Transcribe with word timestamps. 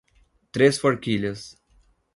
Três 0.51 0.79
Forquilhas 0.79 1.55